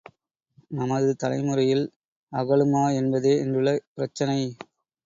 நமது 0.71 1.11
தலைமுறையில் 1.15 1.85
அகலுமா 2.33 2.83
என்பதே 2.95 3.35
இன்றுள்ள 3.37 3.69
பிரச்சனை. 3.93 4.39